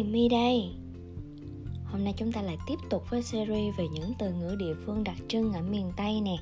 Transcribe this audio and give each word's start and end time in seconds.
ơi, 0.00 0.08
Mi 0.10 0.28
đây. 0.28 0.70
Hôm 1.84 2.04
nay 2.04 2.14
chúng 2.16 2.32
ta 2.32 2.42
lại 2.42 2.58
tiếp 2.66 2.78
tục 2.90 3.10
với 3.10 3.22
series 3.22 3.76
về 3.76 3.88
những 3.88 4.12
từ 4.18 4.32
ngữ 4.32 4.56
địa 4.58 4.74
phương 4.86 5.04
đặc 5.04 5.16
trưng 5.28 5.52
ở 5.52 5.62
miền 5.62 5.92
Tây 5.96 6.20
nè. 6.20 6.36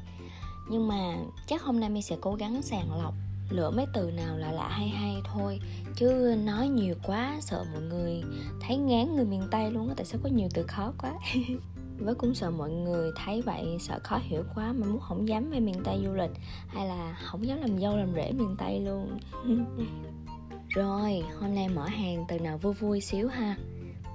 Nhưng 0.70 0.88
mà 0.88 1.16
chắc 1.46 1.62
hôm 1.62 1.80
nay 1.80 1.90
Mi 1.90 2.02
sẽ 2.02 2.16
cố 2.20 2.34
gắng 2.34 2.62
sàng 2.62 3.02
lọc 3.02 3.14
Lựa 3.50 3.70
mấy 3.70 3.86
từ 3.94 4.10
nào 4.10 4.36
là 4.36 4.52
lạ 4.52 4.68
hay 4.68 4.88
hay 4.88 5.16
thôi. 5.24 5.60
Chứ 5.96 6.36
nói 6.44 6.68
nhiều 6.68 6.94
quá 7.02 7.36
sợ 7.40 7.64
mọi 7.72 7.82
người 7.82 8.22
thấy 8.60 8.76
ngán 8.76 9.16
người 9.16 9.24
miền 9.24 9.42
Tây 9.50 9.70
luôn 9.70 9.88
á 9.88 9.94
Tại 9.96 10.06
sao 10.06 10.20
có 10.24 10.28
nhiều 10.28 10.48
từ 10.54 10.62
khó 10.62 10.92
quá. 10.98 11.14
Với 11.98 12.14
cũng 12.14 12.34
sợ 12.34 12.50
mọi 12.50 12.70
người 12.70 13.10
thấy 13.16 13.42
vậy 13.42 13.76
sợ 13.80 13.98
khó 14.02 14.18
hiểu 14.22 14.44
quá 14.54 14.72
mà 14.72 14.86
muốn 14.86 15.00
không 15.00 15.28
dám 15.28 15.50
về 15.50 15.60
miền 15.60 15.80
tây 15.84 16.00
du 16.04 16.12
lịch 16.12 16.30
hay 16.68 16.88
là 16.88 17.18
không 17.24 17.46
dám 17.46 17.60
làm 17.60 17.78
dâu 17.78 17.96
làm 17.96 18.14
rể 18.14 18.32
miền 18.32 18.56
tây 18.58 18.80
luôn. 18.80 19.18
rồi 20.78 21.22
hôm 21.40 21.54
nay 21.54 21.68
mở 21.68 21.86
hàng 21.86 22.24
từ 22.28 22.38
nào 22.38 22.58
vui 22.58 22.74
vui 22.74 23.00
xíu 23.00 23.28
ha. 23.28 23.56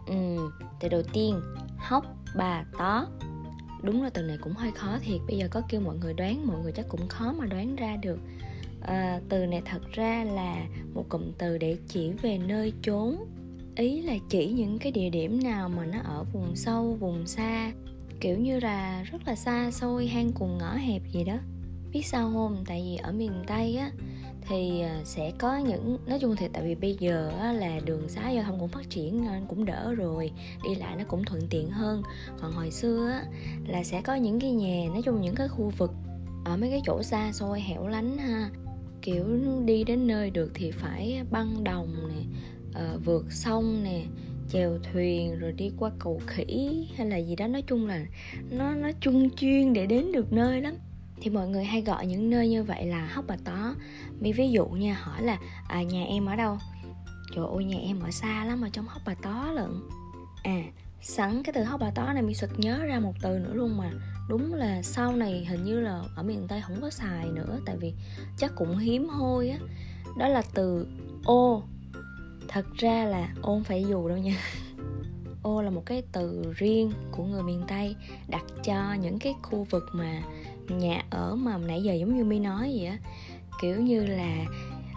Ừ 0.08 0.50
từ 0.80 0.90
đầu 0.90 1.02
tiên 1.14 1.42
hóc 1.78 2.06
bà 2.36 2.66
tó. 2.78 3.08
Đúng 3.82 4.04
là 4.04 4.10
từ 4.10 4.22
này 4.22 4.38
cũng 4.42 4.54
hơi 4.54 4.72
khó 4.72 4.98
thiệt 5.02 5.22
bây 5.28 5.38
giờ 5.38 5.48
có 5.52 5.62
kêu 5.70 5.82
mọi 5.82 5.96
người 5.98 6.14
đoán 6.14 6.48
mọi 6.48 6.62
người 6.64 6.72
chắc 6.72 6.86
cũng 6.90 7.08
khó 7.08 7.34
mà 7.34 7.46
đoán 7.46 7.76
ra 7.76 7.96
được. 7.96 8.20
À, 8.82 9.20
từ 9.30 9.46
này 9.46 9.62
thật 9.66 9.82
ra 9.92 10.24
là 10.24 10.66
một 10.94 11.06
cụm 11.10 11.32
từ 11.38 11.58
để 11.58 11.78
chỉ 11.88 12.12
về 12.22 12.38
nơi 12.38 12.74
chốn. 12.82 13.16
Ý 13.76 14.02
là 14.02 14.14
chỉ 14.30 14.52
những 14.52 14.80
cái 14.80 14.92
địa 14.92 15.10
điểm 15.10 15.44
nào 15.44 15.70
mà 15.70 15.86
nó 15.86 16.00
ở 16.04 16.24
vùng 16.34 16.56
sâu 16.56 16.98
vùng 17.00 17.28
xa 17.28 17.72
kiểu 18.20 18.38
như 18.38 18.60
là 18.60 19.04
rất 19.04 19.28
là 19.28 19.36
xa 19.36 19.72
xôi 19.72 20.08
hang 20.08 20.32
cùng 20.32 20.58
ngõ 20.58 20.74
hẹp 20.74 21.02
gì 21.12 21.24
đó. 21.24 21.38
Biết 21.92 22.06
sao 22.06 22.32
không? 22.34 22.64
Tại 22.68 22.82
vì 22.86 22.96
ở 22.96 23.12
miền 23.12 23.32
tây 23.48 23.76
á 23.76 23.92
thì 24.48 24.82
à, 24.82 25.02
sẽ 25.04 25.32
có 25.38 25.58
những, 25.58 25.98
nói 26.08 26.20
chung 26.20 26.36
thì 26.36 26.48
tại 26.54 26.64
vì 26.64 26.76
bây 26.76 26.98
giờ 27.00 27.32
là 27.54 27.80
đường 27.86 28.10
xá 28.10 28.30
giao 28.30 28.44
thông 28.44 28.60
cũng 28.60 28.70
phát 28.70 28.90
triển 28.90 29.26
nên 29.26 29.46
cũng 29.48 29.66
đỡ 29.66 29.94
rồi, 29.94 30.32
đi 30.64 30.76
lại 30.76 30.96
nó 30.98 31.04
cũng 31.08 31.24
thuận 31.24 31.42
tiện 31.50 31.70
hơn. 31.70 32.04
Còn 32.42 32.52
hồi 32.52 32.72
xưa 32.72 33.20
là 33.68 33.84
sẽ 33.84 34.02
có 34.02 34.16
những 34.16 34.40
cái 34.40 34.52
nhà, 34.52 34.88
nói 34.94 35.02
chung 35.06 35.22
những 35.22 35.36
cái 35.36 35.48
khu 35.48 35.72
vực 35.78 35.92
ở 36.46 36.58
mấy 36.58 36.70
cái 36.70 36.82
chỗ 36.86 37.04
xa 37.04 37.32
xôi 37.32 37.62
hẻo 37.62 37.88
lánh 37.88 38.18
ha, 38.18 38.50
kiểu 39.02 39.26
đi 39.66 39.84
đến 39.84 40.08
nơi 40.08 40.30
được 40.30 40.52
thì 40.54 40.72
phải 40.72 41.22
băng 41.32 41.64
đồng 41.64 41.96
nè 42.10 42.24
ờ, 42.74 43.00
vượt 43.06 43.26
sông 43.32 43.84
nè, 43.84 44.04
chèo 44.50 44.78
thuyền 44.92 45.40
rồi 45.40 45.52
đi 45.52 45.72
qua 45.80 45.92
cầu 46.00 46.22
khỉ 46.28 46.88
hay 46.96 47.08
là 47.08 47.18
gì 47.18 47.36
đó. 47.36 47.48
Nói 47.48 47.62
chung 47.62 47.88
là 47.88 48.06
nó 48.52 48.76
nó 48.76 48.92
chung 49.02 49.30
chuyên 49.30 49.74
để 49.74 49.86
đến 49.86 50.12
được 50.12 50.34
nơi 50.34 50.62
lắm 50.62 50.74
thì 51.24 51.30
mọi 51.30 51.48
người 51.48 51.64
hay 51.64 51.82
gọi 51.82 52.08
những 52.08 52.30
nơi 52.30 52.50
như 52.50 52.64
vậy 52.64 52.86
là 52.86 53.08
hóc 53.14 53.26
bà 53.28 53.36
tó. 53.44 53.76
Mi 54.20 54.32
ví 54.32 54.52
dụ 54.52 54.66
nha 54.66 54.98
hỏi 55.02 55.24
là 55.24 55.38
à, 55.68 55.84
nhà 55.84 56.04
em 56.04 56.26
ở 56.26 56.36
đâu? 56.36 56.58
Trời 57.36 57.46
ơi 57.56 57.64
nhà 57.64 57.78
em 57.78 58.00
ở 58.00 58.12
xa 58.12 58.46
lắm 58.46 58.62
mà 58.62 58.70
trong 58.70 58.88
hóc 58.88 59.02
bà 59.06 59.14
tó 59.22 59.52
lận. 59.52 59.72
À 60.44 60.64
sẵn 61.02 61.44
cái 61.44 61.54
từ 61.54 61.64
hóc 61.64 61.80
bà 61.80 61.92
tó 61.96 62.14
này 62.14 62.24
mi 62.24 62.34
sực 62.34 62.50
nhớ 62.58 62.86
ra 62.86 63.00
một 63.00 63.14
từ 63.22 63.40
nữa 63.40 63.54
luôn 63.54 63.78
mà. 63.78 63.92
Đúng 64.30 64.54
là 64.54 64.82
sau 64.82 65.16
này 65.16 65.46
hình 65.46 65.64
như 65.64 65.80
là 65.80 66.02
ở 66.16 66.24
miền 66.24 66.48
tây 66.48 66.62
không 66.62 66.82
có 66.82 66.90
xài 66.90 67.26
nữa 67.26 67.60
tại 67.66 67.78
vì 67.80 67.94
chắc 68.38 68.52
cũng 68.56 68.78
hiếm 68.78 69.10
hoi 69.10 69.50
á. 69.50 69.58
Đó 70.18 70.28
là 70.28 70.42
từ 70.54 70.88
ô. 71.26 71.64
Thật 72.48 72.66
ra 72.78 73.06
là 73.06 73.30
ô 73.42 73.54
không 73.54 73.64
phải 73.64 73.86
dù 73.90 74.08
đâu 74.08 74.18
nha. 74.18 74.38
Ô 75.44 75.62
là 75.62 75.70
một 75.70 75.84
cái 75.86 76.04
từ 76.12 76.54
riêng 76.56 76.92
của 77.12 77.24
người 77.24 77.44
miền 77.44 77.64
tây 77.68 77.96
đặt 78.28 78.44
cho 78.64 78.94
những 78.94 79.20
cái 79.20 79.34
khu 79.42 79.64
vực 79.70 79.84
mà 79.94 80.22
nhà 80.68 81.02
ở 81.10 81.36
mà 81.36 81.58
nãy 81.58 81.84
giờ 81.84 81.94
giống 81.94 82.18
như 82.18 82.24
mi 82.24 82.40
nói 82.40 82.74
vậy 82.78 82.86
á. 82.86 82.98
Kiểu 83.62 83.82
như 83.82 84.06
là 84.06 84.46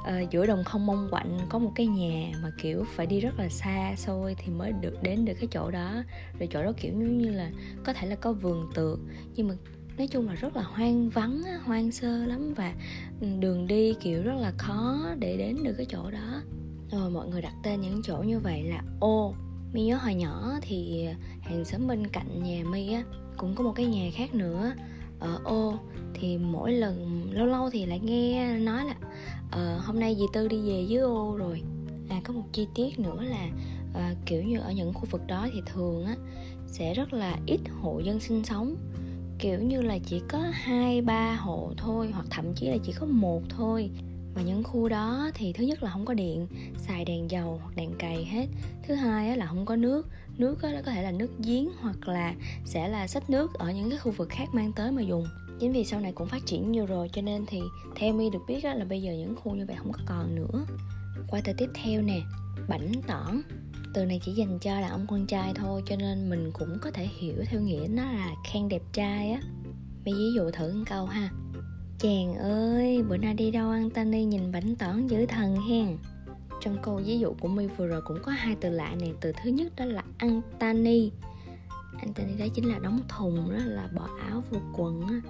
uh, 0.01 0.31
giữa 0.31 0.47
đồng 0.47 0.65
không 0.65 0.87
mong 0.87 1.09
quạnh 1.11 1.39
có 1.49 1.59
một 1.59 1.73
cái 1.75 1.87
nhà 1.87 2.33
mà 2.43 2.51
kiểu 2.63 2.85
phải 2.95 3.07
đi 3.07 3.21
rất 3.21 3.39
là 3.39 3.49
xa 3.49 3.95
xôi 3.97 4.35
thì 4.39 4.53
mới 4.53 4.73
được 4.73 5.03
đến 5.03 5.25
được 5.25 5.35
cái 5.41 5.49
chỗ 5.51 5.71
đó. 5.71 6.03
Rồi 6.39 6.49
chỗ 6.53 6.63
đó 6.63 6.73
kiểu 6.77 6.93
như 6.93 7.31
là 7.31 7.51
có 7.85 7.93
thể 7.93 8.07
là 8.07 8.17
có 8.17 8.33
vườn 8.33 8.71
tược 8.75 8.99
nhưng 9.35 9.49
mà 9.49 9.55
nói 9.99 10.07
chung 10.07 10.29
là 10.29 10.35
rất 10.35 10.57
là 10.57 10.63
hoang 10.63 11.11
vắng 11.11 11.43
hoang 11.65 11.93
sơ 11.93 12.27
lắm 12.27 12.55
và 12.57 12.75
ừ, 13.21 13.27
đường 13.41 13.67
đi 13.67 13.95
kiểu 13.95 14.23
rất 14.23 14.35
là 14.35 14.53
khó 14.59 14.99
để 15.19 15.37
đến 15.37 15.57
được 15.63 15.75
cái 15.77 15.87
chỗ 15.89 16.11
đó. 16.11 16.43
Rồi 16.91 17.11
mọi 17.11 17.29
người 17.29 17.43
đặt 17.43 17.55
tên 17.63 17.81
những 17.81 18.03
chỗ 18.03 18.17
như 18.17 18.39
vậy 18.39 18.63
là 18.63 18.83
ô 19.01 19.35
mi 19.73 19.83
nhớ 19.83 19.97
hồi 19.97 20.15
nhỏ 20.15 20.53
thì 20.63 21.07
hàng 21.41 21.65
xóm 21.65 21.87
bên 21.87 22.07
cạnh 22.07 22.43
nhà 22.43 22.65
mi 22.71 22.93
á 22.93 23.03
cũng 23.37 23.55
có 23.55 23.65
một 23.65 23.73
cái 23.77 23.87
nhà 23.87 24.11
khác 24.15 24.35
nữa 24.35 24.73
ở 25.19 25.41
ô 25.45 25.75
thì 26.15 26.39
mỗi 26.39 26.73
lần 26.73 27.29
lâu 27.33 27.47
lâu 27.47 27.71
thì 27.71 27.87
lại 27.87 28.01
nghe 28.01 28.59
nói 28.59 28.85
là 28.85 28.95
uh, 29.47 29.85
hôm 29.85 30.01
nay 30.01 30.17
dì 30.19 30.25
tư 30.33 30.49
đi 30.49 30.61
về 30.61 30.85
dưới 30.89 31.01
ô 31.01 31.37
rồi. 31.37 31.63
À 32.09 32.21
có 32.25 32.33
một 32.33 32.45
chi 32.53 32.67
tiết 32.75 32.99
nữa 32.99 33.23
là 33.23 33.49
uh, 33.91 34.17
kiểu 34.27 34.43
như 34.43 34.59
ở 34.59 34.73
những 34.73 34.95
khu 34.95 35.05
vực 35.11 35.27
đó 35.27 35.49
thì 35.53 35.61
thường 35.67 36.05
á 36.05 36.17
sẽ 36.67 36.95
rất 36.95 37.13
là 37.13 37.39
ít 37.47 37.61
hộ 37.81 38.01
dân 38.01 38.21
sinh 38.21 38.45
sống. 38.45 38.77
Kiểu 39.39 39.63
như 39.63 39.83
là 39.83 39.99
chỉ 39.99 40.23
có 40.29 40.39
hai 40.53 41.03
ba 41.03 41.35
hộ 41.35 41.73
thôi 41.77 42.11
hoặc 42.13 42.27
thậm 42.31 42.55
chí 42.55 42.67
là 42.67 42.77
chỉ 42.83 42.93
có 42.93 43.07
một 43.07 43.43
thôi 43.49 43.91
và 44.37 44.43
những 44.43 44.65
khu 44.65 44.89
đó 44.89 45.31
thì 45.35 45.53
thứ 45.53 45.65
nhất 45.65 45.83
là 45.83 45.91
không 45.91 46.05
có 46.05 46.15
điện, 46.15 46.47
xài 46.79 47.05
đèn 47.05 47.31
dầu 47.31 47.61
hoặc 47.63 47.77
đèn 47.77 47.91
cày 47.99 48.25
hết. 48.25 48.47
Thứ 48.89 48.95
hai 48.95 49.37
là 49.37 49.47
không 49.47 49.67
có 49.67 49.77
nước. 49.77 50.09
Nước 50.37 50.59
có 50.63 50.83
thể 50.83 51.03
là 51.03 51.11
nước 51.11 51.31
giếng 51.39 51.69
hoặc 51.81 52.09
là 52.09 52.35
sẽ 52.65 52.89
là 52.89 53.07
sách 53.07 53.31
nước 53.31 53.55
ở 53.55 53.73
những 53.73 53.91
cái 53.91 53.99
khu 53.99 54.13
vực 54.13 54.29
khác 54.29 54.49
mang 54.53 54.73
tới 54.73 54.93
mà 54.93 55.03
dùng. 55.03 55.27
Chính 55.61 55.73
vì 55.73 55.85
sau 55.85 56.01
này 56.01 56.13
cũng 56.13 56.29
phát 56.29 56.47
triển 56.47 56.73
nhiều 56.73 56.87
rồi, 56.87 57.11
cho 57.13 57.23
nên 57.23 57.47
thì 57.47 57.61
theo 57.95 58.15
mi 58.15 58.31
được 58.31 58.39
biết 58.49 58.65
là 58.65 58.85
bây 58.85 59.03
giờ 59.03 59.13
những 59.13 59.37
khu 59.37 59.55
như 59.55 59.67
vậy 59.67 59.77
không 59.79 59.93
có 59.93 60.01
còn 60.07 60.35
nữa. 60.35 60.67
Qua 61.29 61.41
từ 61.45 61.53
tiếp 61.59 61.71
theo 61.75 62.03
nè, 62.03 62.21
bảnh 62.69 62.93
tỏn. 63.07 63.41
Từ 63.95 64.05
này 64.05 64.21
chỉ 64.25 64.33
dành 64.33 64.59
cho 64.59 64.81
là 64.81 64.89
ông 64.89 65.07
con 65.09 65.27
trai 65.27 65.53
thôi, 65.55 65.83
cho 65.87 65.97
nên 65.97 66.31
mình 66.31 66.51
cũng 66.53 66.79
có 66.83 66.91
thể 66.91 67.07
hiểu 67.07 67.45
theo 67.47 67.61
nghĩa 67.61 67.87
nó 67.89 68.03
là 68.03 68.35
khen 68.53 68.69
đẹp 68.69 68.83
trai 68.93 69.31
á. 69.31 69.41
Mi 70.05 70.13
ví 70.13 70.33
dụ 70.37 70.51
thử 70.51 70.75
một 70.75 70.85
câu 70.87 71.07
ha. 71.07 71.31
Chàng 71.99 72.35
ơi, 72.35 73.03
bữa 73.09 73.17
nay 73.17 73.35
đi 73.35 73.51
đâu 73.51 73.71
ăn? 73.71 73.91
Tani 73.91 74.25
nhìn 74.25 74.53
bánh 74.53 74.77
tỏn 74.77 75.07
dữ 75.07 75.27
thần 75.27 75.57
hen. 75.69 75.99
Trong 76.61 76.77
câu 76.83 77.01
ví 77.05 77.19
dụ 77.19 77.35
của 77.41 77.49
My 77.49 77.67
vừa 77.67 77.87
rồi 77.87 78.03
cũng 78.05 78.19
có 78.23 78.33
hai 78.33 78.57
từ 78.61 78.71
lạ 78.71 78.95
này 79.01 79.13
Từ 79.21 79.33
thứ 79.43 79.51
nhất 79.51 79.73
đó 79.77 79.85
là 79.85 80.05
ăn 80.19 80.41
tani 80.59 81.11
Ăn 81.99 82.13
tani 82.15 82.37
đó 82.39 82.47
chính 82.55 82.69
là 82.69 82.79
đóng 82.79 83.01
thùng 83.09 83.51
đó 83.51 83.59
là 83.65 83.89
bỏ 83.95 84.09
áo 84.21 84.43
vô 84.51 84.59
quần 84.77 85.01
á. 85.01 85.21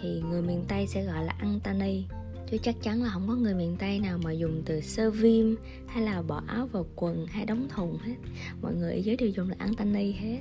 Thì 0.00 0.22
người 0.30 0.42
miền 0.42 0.64
Tây 0.68 0.86
sẽ 0.86 1.04
gọi 1.04 1.24
là 1.24 1.34
ăn 1.38 1.60
tani 1.64 2.04
Chứ 2.50 2.58
chắc 2.62 2.74
chắn 2.82 3.02
là 3.02 3.10
không 3.10 3.28
có 3.28 3.34
người 3.34 3.54
miền 3.54 3.76
Tây 3.78 4.00
nào 4.00 4.18
mà 4.24 4.32
dùng 4.32 4.62
từ 4.66 4.80
sơ 4.80 5.10
viêm 5.10 5.54
Hay 5.86 6.04
là 6.04 6.22
bỏ 6.22 6.42
áo 6.46 6.66
vào 6.72 6.86
quần 6.96 7.26
hay 7.26 7.46
đóng 7.46 7.68
thùng 7.68 7.98
hết. 7.98 8.16
Mọi 8.62 8.74
người 8.74 8.92
ở 8.92 8.96
dưới 8.96 9.16
đều 9.16 9.28
dùng 9.28 9.48
là 9.48 9.56
ăn 9.58 9.74
tani 9.74 10.12
hết. 10.12 10.38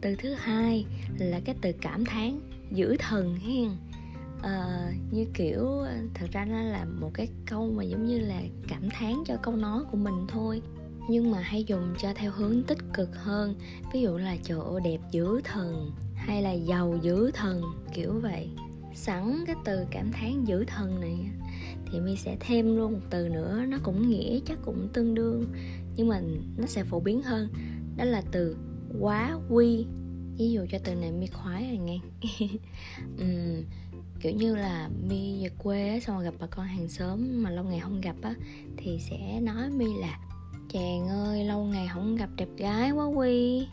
Từ 0.00 0.14
thứ 0.18 0.34
hai 0.34 0.84
là 1.18 1.40
cái 1.44 1.54
từ 1.60 1.72
cảm 1.80 2.04
thán 2.04 2.40
Giữ 2.70 2.96
thần 2.98 3.36
hen 3.36 3.70
uh, 4.38 5.12
như 5.12 5.26
kiểu 5.34 5.66
ờ, 5.68 5.94
thật 6.14 6.26
ra 6.32 6.44
nó 6.44 6.60
là 6.60 6.84
một 6.84 7.10
cái 7.14 7.28
câu 7.46 7.72
mà 7.72 7.84
giống 7.84 8.04
như 8.04 8.18
là 8.18 8.42
cảm 8.68 8.90
thán 8.90 9.14
cho 9.26 9.36
câu 9.42 9.56
nói 9.56 9.84
của 9.90 9.96
mình 9.96 10.26
thôi. 10.28 10.62
Nhưng 11.10 11.30
mà 11.30 11.40
hay 11.40 11.64
dùng 11.64 11.94
cho 11.98 12.12
theo 12.14 12.30
hướng 12.30 12.62
tích 12.62 12.78
cực 12.94 13.16
hơn. 13.16 13.54
Ví 13.92 14.00
dụ 14.00 14.16
là 14.16 14.36
chỗ 14.42 14.80
đẹp 14.80 14.98
dữ 15.10 15.40
thần 15.44 15.90
hay 16.14 16.42
là 16.42 16.52
giàu 16.52 16.98
dữ 17.02 17.30
thần 17.30 17.62
kiểu 17.94 18.20
vậy. 18.22 18.50
Sẵn 18.94 19.44
cái 19.46 19.56
từ 19.64 19.84
cảm 19.90 20.12
thán 20.12 20.44
dữ 20.44 20.64
thần 20.64 21.00
này 21.00 21.18
thì 21.86 22.00
mi 22.00 22.16
sẽ 22.16 22.36
thêm 22.40 22.76
luôn 22.76 22.92
một 22.92 23.06
từ 23.10 23.28
nữa. 23.28 23.64
Nó 23.68 23.78
cũng 23.82 24.08
nghĩa 24.08 24.40
chắc 24.46 24.58
cũng 24.64 24.88
tương 24.92 25.14
đương 25.14 25.44
nhưng 25.96 26.08
mà 26.08 26.20
nó 26.56 26.66
sẽ 26.66 26.84
phổ 26.84 27.00
biến 27.00 27.22
hơn. 27.22 27.48
Đó 27.96 28.04
là 28.04 28.22
từ 28.32 28.56
quá 29.00 29.38
quy. 29.50 29.86
Ví 30.38 30.50
dụ 30.50 30.66
cho 30.70 30.78
từ 30.84 30.94
này 30.94 31.12
mi 31.12 31.26
khoái 31.26 31.66
rồi 31.68 31.78
nghe. 31.78 31.98
Um, 33.18 33.64
kiểu 34.20 34.32
như 34.32 34.56
là 34.56 34.88
mi 35.08 35.42
về 35.42 35.50
quê 35.58 35.88
á 35.88 36.00
xong 36.00 36.16
rồi 36.16 36.24
gặp 36.24 36.34
bà 36.40 36.46
con 36.46 36.66
hàng 36.66 36.88
xóm 36.88 37.42
mà 37.42 37.50
lâu 37.50 37.64
ngày 37.64 37.80
không 37.80 38.00
gặp 38.00 38.16
á 38.22 38.34
thì 38.76 38.98
sẽ 39.10 39.40
nói 39.40 39.70
mi 39.70 39.86
là 40.00 40.18
chàng 40.68 41.08
ơi 41.08 41.44
lâu 41.44 41.64
ngày 41.64 41.88
không 41.94 42.16
gặp 42.16 42.28
đẹp 42.36 42.48
gái 42.56 42.90
quá 42.90 43.04
quy. 43.04 43.66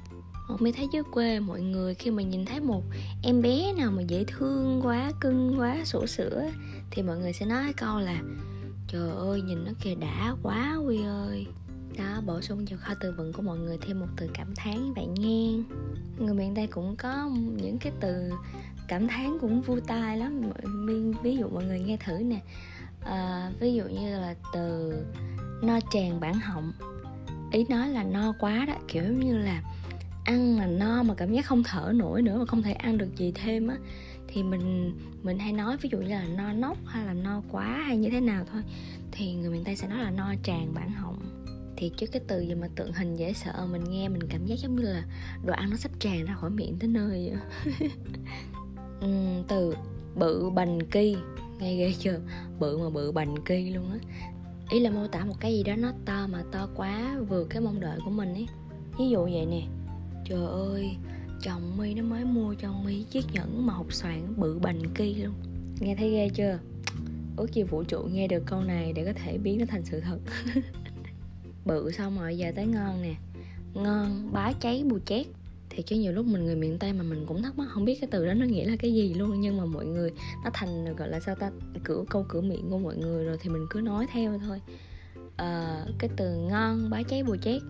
Mi 0.60 0.72
thấy 0.72 0.88
dưới 0.94 1.04
quê 1.12 1.40
mọi 1.40 1.62
người 1.62 1.96
khi 1.96 2.12
mà 2.12 2.24
nhìn 2.24 2.46
thấy 2.46 2.60
một 2.60 2.84
em 3.24 3.42
bé 3.42 3.74
nào 3.74 3.92
mà 3.92 4.02
dễ 4.02 4.24
thương 4.28 4.82
quá, 4.84 5.12
cưng 5.20 5.60
quá, 5.60 5.78
sổ 5.86 6.08
sữa 6.08 6.50
Thì 6.92 7.02
mọi 7.02 7.18
người 7.18 7.34
sẽ 7.34 7.46
nói 7.46 7.74
câu 7.78 8.00
là 8.00 8.22
Trời 8.88 9.10
ơi 9.10 9.42
nhìn 9.42 9.66
nó 9.66 9.72
kìa 9.82 9.96
đã 9.96 10.36
quá 10.44 10.76
Quy 10.86 11.04
ơi. 11.04 11.48
Đó 11.98 12.22
bổ 12.26 12.42
sung 12.42 12.66
vào 12.70 12.80
kho 12.82 12.94
từ 13.00 13.12
vựng 13.12 13.34
của 13.34 13.42
mọi 13.42 13.58
người 13.58 13.78
thêm 13.82 14.00
một 14.00 14.08
từ 14.18 14.30
cảm 14.34 14.56
thán 14.56 14.94
vậy 14.94 15.06
nghe. 15.06 15.52
Người 16.20 16.34
miền 16.34 16.56
tây 16.56 16.68
cũng 16.68 16.96
có 16.96 17.30
những 17.58 17.78
cái 17.78 17.92
từ 18.00 18.30
cảm 18.88 19.08
thán 19.08 19.38
cũng 19.42 19.62
vui 19.62 19.82
tai 19.88 20.18
lắm. 20.18 20.42
Ví 21.24 21.38
dụ 21.38 21.50
mọi 21.50 21.66
người 21.66 21.80
nghe 21.80 21.98
thử 21.98 22.14
nè. 22.14 22.40
À, 23.06 23.52
ví 23.60 23.74
dụ 23.74 23.84
như 23.84 24.20
là 24.20 24.36
từ 24.54 24.94
no 25.62 25.80
tràn 25.92 26.20
bản 26.20 26.34
họng. 26.34 26.72
Ý 27.52 27.66
nói 27.70 27.90
là 27.90 28.04
no 28.04 28.34
quá 28.40 28.66
đó 28.68 28.74
kiểu 28.88 29.04
như 29.04 29.38
là 29.38 29.62
ăn 30.24 30.58
mà 30.58 30.66
no 30.66 31.04
mà 31.04 31.14
cảm 31.14 31.34
giác 31.34 31.46
không 31.46 31.64
thở 31.64 31.92
nổi 31.96 32.22
nữa 32.22 32.38
mà 32.40 32.46
không 32.46 32.64
thể 32.64 32.74
ăn 32.74 32.98
được 32.98 33.16
gì 33.18 33.32
thêm 33.36 33.68
á 33.68 33.76
thì 34.28 34.44
mình 34.44 34.94
mình 35.24 35.40
hay 35.40 35.54
nói 35.54 35.78
ví 35.78 35.90
dụ 35.92 35.98
như 35.98 36.08
là 36.08 36.26
no 36.38 36.54
nóc 36.54 36.78
hay 36.86 37.06
là 37.06 37.14
no 37.14 37.42
quá 37.52 37.84
hay 37.88 37.98
như 37.98 38.10
thế 38.10 38.22
nào 38.22 38.46
thôi 38.52 38.62
thì 39.12 39.34
người 39.34 39.50
miền 39.50 39.64
tây 39.64 39.76
sẽ 39.76 39.88
nói 39.88 39.98
là 39.98 40.12
no 40.12 40.34
tràn 40.44 40.74
bản 40.74 40.92
họng. 40.92 41.20
Thì 41.78 41.92
chứ 41.98 42.08
cái 42.08 42.22
từ 42.28 42.40
gì 42.40 42.56
mà 42.56 42.68
tượng 42.76 42.94
hình 42.94 43.16
dễ 43.16 43.34
sợ 43.34 43.68
mình 43.72 43.84
nghe 43.90 44.10
mình 44.10 44.22
cảm 44.30 44.46
giác 44.46 44.56
giống 44.60 44.76
như 44.76 44.82
là 44.82 45.04
đồ 45.46 45.54
ăn 45.54 45.70
nó 45.70 45.76
sắp 45.76 45.92
tràn 46.00 46.26
ra 46.26 46.36
khỏi 46.36 46.50
miệng 46.50 46.78
tới 46.80 46.90
nơi 46.90 47.32
vậy 47.32 47.74
uhm, 49.06 49.44
từ 49.48 49.76
bự 50.16 50.50
bành 50.50 50.80
kỳ. 50.92 51.16
Nghe 51.60 51.76
ghê 51.76 51.94
chưa? 52.00 52.20
Bự 52.60 52.78
mà 52.78 52.90
bự 52.90 53.12
bành 53.12 53.36
kỳ 53.46 53.70
luôn 53.70 53.92
á. 53.92 53.98
Ý 54.70 54.80
là 54.80 54.90
mô 54.90 55.08
tả 55.08 55.26
một 55.26 55.36
cái 55.40 55.54
gì 55.54 55.64
đó 55.64 55.76
nó 55.76 55.92
to 56.06 56.28
mà 56.28 56.44
to 56.52 56.70
quá 56.76 57.18
vượt 57.30 57.48
cái 57.50 57.62
mong 57.62 57.80
đợi 57.80 58.00
của 58.06 58.12
mình 58.12 58.34
ấy. 58.34 58.48
Ví 59.00 59.10
dụ 59.10 59.24
vậy 59.24 59.46
nè. 59.46 59.62
Trời 60.26 60.46
ơi 60.46 60.98
chồng 61.42 61.78
mi 61.78 61.94
nó 61.94 62.04
mới 62.04 62.26
mua 62.26 62.54
cho 62.54 62.74
mi 62.86 63.04
chiếc 63.04 63.26
nhẫn 63.34 63.66
mà 63.66 63.74
hộp 63.74 63.94
xoàn 63.94 64.34
bự 64.38 64.60
bành 64.60 64.82
kỳ 64.96 65.16
luôn. 65.16 65.34
Nghe 65.80 65.96
thấy 65.96 66.12
ghê 66.12 66.30
chưa? 66.30 66.60
Ước 67.38 67.54
gì 67.54 67.64
vũ 67.64 67.84
trụ 67.84 68.00
nghe 68.00 68.28
được 68.28 68.44
câu 68.46 68.62
này 68.62 68.94
để 68.94 69.06
có 69.06 69.14
thể 69.14 69.38
biến 69.38 69.60
nó 69.60 69.66
thành 69.70 69.86
sự 69.86 70.00
thật. 70.00 70.20
Bự 71.66 71.92
xong 71.92 72.20
rồi 72.20 72.38
giờ 72.38 72.52
tới 72.56 72.66
ngon 72.66 73.02
nè. 73.02 73.16
Ngon 73.74 74.30
bá 74.34 74.54
cháy 74.54 74.84
bù 74.90 75.00
chét 75.00 75.28
thì 75.76 75.84
chứ 75.84 75.96
nhiều 75.96 76.12
lúc 76.12 76.26
mình 76.26 76.46
người 76.46 76.56
miền 76.56 76.80
tây 76.80 76.94
mà 76.94 77.04
mình 77.04 77.26
cũng 77.26 77.42
thắc 77.44 77.58
mắc 77.58 77.68
không 77.70 77.86
biết 77.86 77.98
cái 78.02 78.08
từ 78.12 78.26
đó 78.26 78.34
nó 78.34 78.46
nghĩa 78.46 78.66
là 78.66 78.76
cái 78.80 78.94
gì 78.94 79.14
luôn. 79.14 79.42
Nhưng 79.42 79.58
mà 79.58 79.66
mọi 79.66 79.86
người 79.86 80.12
nó 80.44 80.50
thành 80.54 80.96
gọi 80.96 81.10
là 81.10 81.20
sao 81.20 81.36
ta 81.36 81.52
cửa 81.84 82.04
câu 82.10 82.26
cửa 82.30 82.42
miệng 82.42 82.70
của 82.70 82.78
mọi 82.78 82.96
người 82.98 83.26
rồi 83.26 83.38
thì 83.42 83.50
mình 83.50 83.66
cứ 83.70 83.82
nói 83.82 84.08
theo 84.12 84.40
thôi. 84.48 84.62
À, 85.38 85.86
cái 86.00 86.10
từ 86.18 86.36
ngon 86.36 86.90
bá 86.90 87.04
cháy 87.04 87.24
bùi 87.24 87.38
chét 87.38 87.62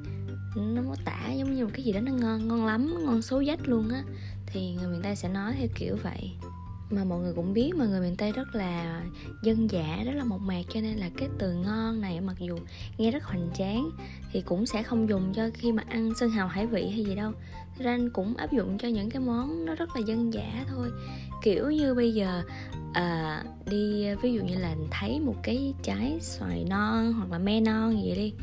nó 0.55 0.81
mô 0.81 0.95
tả 1.05 1.31
giống 1.37 1.55
như 1.55 1.65
một 1.65 1.71
cái 1.73 1.83
gì 1.83 1.91
đó 1.91 1.99
nó 1.99 2.11
ngon 2.11 2.47
ngon 2.47 2.65
lắm 2.65 2.95
ngon 3.05 3.21
xấu 3.21 3.43
dách 3.45 3.67
luôn 3.67 3.89
á. 3.89 4.03
Thì 4.45 4.73
người 4.73 4.87
miền 4.87 5.01
tây 5.03 5.15
sẽ 5.15 5.29
nói 5.29 5.53
theo 5.57 5.67
kiểu 5.75 5.97
vậy 6.03 6.31
mà 6.89 7.03
mọi 7.03 7.19
người 7.19 7.33
cũng 7.33 7.53
biết 7.53 7.71
mà 7.75 7.85
người 7.85 8.01
miền 8.01 8.15
tây 8.15 8.31
rất 8.31 8.55
là 8.55 9.01
dân 9.43 9.71
dã 9.71 10.03
rất 10.05 10.11
là 10.15 10.23
mộc 10.23 10.41
mạc 10.41 10.61
cho 10.73 10.81
nên 10.81 10.97
là 10.97 11.09
cái 11.17 11.29
từ 11.39 11.53
ngon 11.53 12.01
này 12.01 12.21
mặc 12.21 12.35
dù 12.39 12.57
nghe 12.97 13.11
rất 13.11 13.23
hoành 13.23 13.49
tráng 13.57 13.89
thì 14.31 14.41
cũng 14.41 14.65
sẽ 14.65 14.83
không 14.83 15.09
dùng 15.09 15.33
cho 15.33 15.49
khi 15.53 15.71
mà 15.71 15.83
ăn 15.87 16.13
sơn 16.19 16.29
hào 16.29 16.47
hải 16.47 16.67
vị 16.67 16.87
hay 16.87 17.03
gì 17.05 17.15
đâu. 17.15 17.31
Ra 17.77 17.97
cũng 18.13 18.37
áp 18.37 18.51
dụng 18.51 18.77
cho 18.77 18.87
những 18.87 19.09
cái 19.09 19.21
món 19.21 19.65
nó 19.65 19.75
rất 19.75 19.89
là 19.95 20.01
dân 20.07 20.33
dã 20.33 20.65
thôi. 20.67 20.87
Kiểu 21.43 21.71
như 21.71 21.93
bây 21.93 22.13
giờ 22.13 22.43
à, 22.93 23.43
đi 23.69 24.05
ví 24.21 24.33
dụ 24.33 24.41
như 24.43 24.57
là 24.57 24.75
thấy 24.91 25.19
một 25.19 25.35
cái 25.43 25.73
trái 25.83 26.17
xoài 26.21 26.65
non 26.69 27.13
hoặc 27.13 27.31
là 27.31 27.37
me 27.37 27.61
non 27.61 28.03
gì 28.03 28.15
đi 28.15 28.33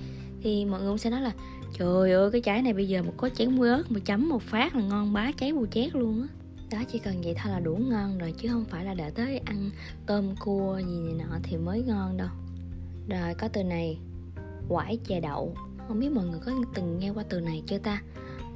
thì 0.42 0.64
mọi 0.64 0.80
người 0.80 0.88
cũng 0.88 0.98
sẽ 0.98 1.10
nói 1.10 1.20
là 1.20 1.32
trời 1.78 2.12
ơi 2.12 2.30
cái 2.30 2.40
trái 2.40 2.62
này 2.62 2.72
bây 2.72 2.88
giờ 2.88 3.02
một 3.02 3.14
có 3.16 3.28
chén 3.28 3.56
muối 3.56 3.68
ớt 3.68 3.82
mà 3.90 4.00
chấm 4.04 4.28
một 4.28 4.42
phát 4.42 4.76
là 4.76 4.82
ngon 4.82 5.12
bá 5.12 5.32
cháy 5.32 5.52
bù 5.52 5.66
chét 5.66 5.94
luôn 5.94 6.22
á 6.22 6.41
đó 6.72 6.78
chỉ 6.92 6.98
cần 6.98 7.20
vậy 7.24 7.34
thôi 7.38 7.52
là 7.52 7.60
đủ 7.60 7.76
ngon 7.76 8.18
rồi, 8.18 8.34
chứ 8.38 8.48
không 8.48 8.64
phải 8.64 8.84
là 8.84 8.94
đợi 8.94 9.10
tới 9.10 9.38
ăn 9.38 9.70
tôm 10.06 10.34
cua 10.40 10.78
gì 10.78 11.00
này 11.00 11.26
nọ 11.26 11.38
thì 11.42 11.56
mới 11.56 11.82
ngon 11.82 12.16
đâu. 12.16 12.28
Rồi, 13.08 13.34
có 13.34 13.48
từ 13.48 13.62
này, 13.62 13.98
quải 14.68 14.98
chè 15.04 15.20
đậu. 15.20 15.54
Không 15.88 16.00
biết 16.00 16.12
mọi 16.12 16.24
người 16.24 16.40
có 16.46 16.52
từng 16.74 16.98
nghe 16.98 17.10
qua 17.10 17.24
từ 17.28 17.40
này 17.40 17.62
chưa 17.66 17.78
ta? 17.78 18.02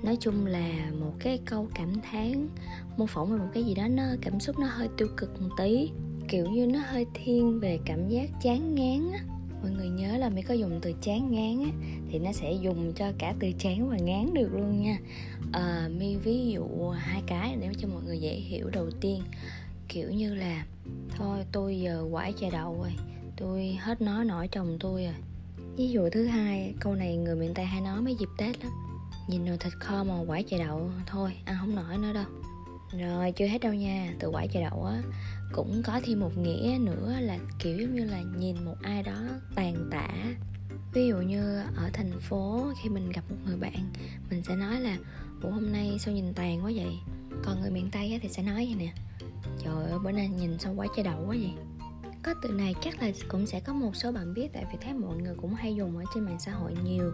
Nói 0.02 0.16
chung 0.20 0.46
là 0.46 0.90
một 1.00 1.12
cái 1.18 1.38
câu 1.44 1.68
cảm 1.74 1.92
thán 2.10 2.48
mô 2.96 3.06
phỏng 3.06 3.32
về 3.32 3.38
một 3.38 3.48
cái 3.54 3.64
gì 3.64 3.74
đó, 3.74 3.88
nó 3.88 4.02
cảm 4.20 4.40
xúc 4.40 4.58
nó 4.58 4.66
hơi 4.66 4.88
tiêu 4.96 5.08
cực 5.16 5.42
một 5.42 5.48
tí, 5.58 5.90
kiểu 6.28 6.46
như 6.46 6.66
nó 6.66 6.78
hơi 6.86 7.06
thiên 7.14 7.60
về 7.60 7.78
cảm 7.84 8.08
giác 8.08 8.30
chán 8.42 8.74
ngán 8.74 9.12
á. 9.12 9.20
Mọi 9.62 9.70
người 9.70 9.88
nhớ 9.88 10.16
là 10.16 10.28
mới 10.28 10.42
có 10.42 10.54
dùng 10.54 10.78
từ 10.82 10.92
chán 11.02 11.30
ngán 11.30 11.64
á, 11.64 11.70
thì 12.10 12.18
nó 12.18 12.32
sẽ 12.32 12.52
dùng 12.52 12.92
cho 12.94 13.12
cả 13.18 13.34
từ 13.40 13.52
chán 13.58 13.88
và 13.90 13.96
ngán 13.96 14.34
được 14.34 14.48
luôn 14.52 14.82
nha 14.82 14.98
à, 15.52 15.88
mi 15.98 16.16
ví 16.16 16.50
dụ 16.52 16.88
hai 16.88 17.22
cái 17.26 17.56
để 17.60 17.68
cho 17.78 17.88
mọi 17.88 18.02
người 18.02 18.18
dễ 18.18 18.34
hiểu 18.34 18.70
đầu 18.70 18.90
tiên. 19.00 19.22
Kiểu 19.88 20.10
như 20.10 20.34
là 20.34 20.64
thôi 21.16 21.44
tôi 21.52 21.80
giờ 21.80 22.04
quải 22.12 22.32
chè 22.32 22.50
đậu 22.50 22.78
rồi 22.78 22.92
tôi 23.36 23.78
hết 23.80 24.00
nói 24.00 24.24
nổi 24.24 24.48
chồng 24.48 24.76
tôi 24.80 25.04
rồi. 25.04 25.14
Ví 25.76 25.90
dụ 25.90 26.08
thứ 26.12 26.26
hai 26.26 26.74
câu 26.80 26.94
này 26.94 27.16
người 27.16 27.36
miền 27.36 27.54
tây 27.54 27.64
hay 27.64 27.80
nói 27.80 28.00
mấy 28.00 28.14
dịp 28.14 28.28
tết 28.38 28.64
lắm. 28.64 28.72
Nhìn 29.28 29.44
nồi 29.44 29.58
thịt 29.58 29.72
kho 29.72 30.04
mà 30.04 30.14
quải 30.26 30.42
chè 30.42 30.58
đậu 30.58 30.90
thôi 31.06 31.32
ăn 31.44 31.56
không 31.60 31.74
nổi 31.74 31.98
nữa 31.98 32.12
đâu. 32.12 32.26
Rồi 32.98 33.32
chưa 33.32 33.46
hết 33.46 33.60
đâu 33.60 33.74
nha 33.74 34.14
từ 34.18 34.30
quải 34.30 34.48
chè 34.48 34.60
đậu 34.70 34.84
á 34.84 35.02
cũng 35.52 35.82
có 35.84 36.00
thêm 36.04 36.20
một 36.20 36.38
nghĩa 36.38 36.78
nữa 36.80 37.16
là 37.20 37.38
kiểu 37.58 37.78
giống 37.80 37.94
như 37.94 38.04
là 38.04 38.22
nhìn 38.38 38.64
một 38.64 38.76
ai 38.82 39.02
đó 39.02 39.22
tàn 39.54 39.88
tả 39.90 40.08
ví 40.92 41.08
dụ 41.08 41.16
như 41.16 41.58
ở 41.76 41.90
thành 41.92 42.20
phố 42.20 42.72
khi 42.82 42.88
mình 42.88 43.10
gặp 43.10 43.22
một 43.30 43.36
người 43.46 43.56
bạn 43.56 43.92
mình 44.30 44.42
sẽ 44.44 44.56
nói 44.56 44.80
là 44.80 44.96
ủa 45.42 45.50
hôm 45.50 45.72
nay 45.72 45.96
sao 46.00 46.14
nhìn 46.14 46.34
tàn 46.34 46.64
quá 46.64 46.72
vậy? 46.74 46.98
Còn 47.44 47.60
người 47.60 47.70
miền 47.70 47.88
tây 47.92 48.18
thì 48.22 48.28
sẽ 48.28 48.42
nói 48.42 48.54
vậy 48.54 48.74
nè. 48.78 48.92
Trời 49.64 49.90
ơi 49.90 49.98
bữa 50.04 50.10
nay 50.10 50.28
nhìn 50.28 50.58
sao 50.58 50.74
quá 50.76 50.86
trời 50.96 51.04
đậu 51.04 51.20
quá 51.20 51.36
vậy? 51.40 51.52
Có 52.22 52.34
từ 52.42 52.48
này 52.48 52.74
chắc 52.82 53.02
là 53.02 53.10
cũng 53.28 53.46
sẽ 53.46 53.60
có 53.60 53.72
một 53.72 53.96
số 53.96 54.12
bạn 54.12 54.34
biết 54.34 54.48
tại 54.52 54.64
vì 54.72 54.78
thấy 54.80 54.94
mọi 54.94 55.16
người 55.16 55.34
cũng 55.34 55.54
hay 55.54 55.74
dùng 55.74 55.98
ở 55.98 56.04
trên 56.14 56.24
mạng 56.24 56.38
xã 56.40 56.52
hội 56.52 56.74
nhiều. 56.84 57.12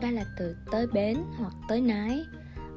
Đó 0.00 0.10
là 0.10 0.24
từ 0.38 0.56
tới 0.70 0.86
bến 0.86 1.18
hoặc 1.36 1.54
tới 1.68 1.80
nái 1.80 2.20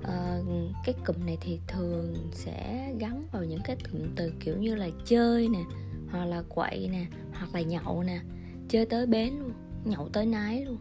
ờ, 0.04 0.44
cái 0.86 0.96
cụm 1.06 1.26
này 1.26 1.38
thì 1.42 1.60
thường 1.68 2.16
sẽ 2.32 2.90
gắn 3.00 3.28
vào 3.32 3.44
những 3.44 3.62
cái 3.64 3.78
cụm 3.92 4.02
từ 4.16 4.32
kiểu 4.40 4.58
như 4.58 4.76
là 4.76 4.90
chơi 5.06 5.50
nè 5.50 5.64
hoặc 6.12 6.26
là 6.26 6.44
quậy 6.50 6.90
nè 6.92 7.06
hoặc 7.34 7.54
là 7.54 7.62
nhậu 7.62 8.04
nè. 8.04 8.20
Chơi 8.70 8.86
tới 8.86 9.06
bến 9.06 9.34
luôn 9.40 9.52
nhậu 9.86 10.10
tới 10.10 10.26
nái 10.26 10.66
luôn. 10.66 10.78